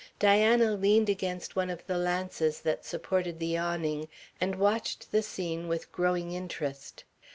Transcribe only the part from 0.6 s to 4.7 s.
leaned against one of the lances that supported the awning and